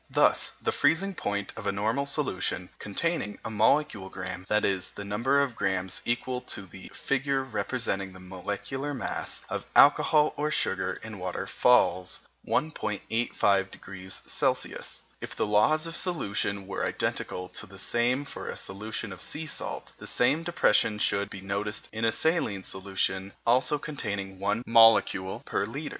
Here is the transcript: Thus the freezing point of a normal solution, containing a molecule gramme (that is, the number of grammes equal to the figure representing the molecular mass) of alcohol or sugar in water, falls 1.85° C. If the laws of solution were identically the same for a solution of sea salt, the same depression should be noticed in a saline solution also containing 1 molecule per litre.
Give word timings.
Thus 0.09 0.53
the 0.59 0.71
freezing 0.71 1.13
point 1.13 1.53
of 1.55 1.67
a 1.67 1.71
normal 1.71 2.07
solution, 2.07 2.71
containing 2.79 3.37
a 3.45 3.51
molecule 3.51 4.09
gramme 4.09 4.47
(that 4.49 4.65
is, 4.65 4.93
the 4.93 5.05
number 5.05 5.39
of 5.43 5.55
grammes 5.55 6.01
equal 6.05 6.41
to 6.41 6.63
the 6.63 6.87
figure 6.87 7.43
representing 7.43 8.11
the 8.11 8.19
molecular 8.19 8.95
mass) 8.95 9.43
of 9.47 9.63
alcohol 9.75 10.33
or 10.37 10.49
sugar 10.49 10.99
in 11.03 11.19
water, 11.19 11.45
falls 11.45 12.21
1.85° 12.47 14.21
C. 14.27 15.03
If 15.21 15.35
the 15.35 15.45
laws 15.45 15.85
of 15.85 15.95
solution 15.95 16.65
were 16.65 16.83
identically 16.83 17.51
the 17.67 17.77
same 17.77 18.25
for 18.25 18.49
a 18.49 18.57
solution 18.57 19.13
of 19.13 19.21
sea 19.21 19.45
salt, 19.45 19.93
the 19.99 20.07
same 20.07 20.41
depression 20.41 20.97
should 20.97 21.29
be 21.29 21.41
noticed 21.41 21.87
in 21.93 22.05
a 22.05 22.11
saline 22.11 22.63
solution 22.63 23.33
also 23.45 23.77
containing 23.77 24.39
1 24.39 24.63
molecule 24.65 25.43
per 25.45 25.63
litre. 25.67 25.89